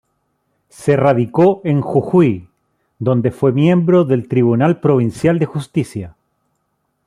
Se 0.69 0.97
radicó 0.97 1.61
en 1.63 1.81
Jujuy, 1.81 2.47
donde 2.97 3.29
fue 3.29 3.51
miembro 3.51 4.03
del 4.03 4.27
tribunal 4.27 4.79
provincial 4.79 5.37
de 5.37 5.45
justicia. 5.45 6.15